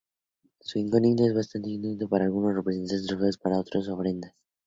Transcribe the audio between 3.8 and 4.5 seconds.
ofrendas.